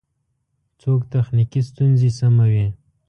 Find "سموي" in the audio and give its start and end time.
2.19-2.65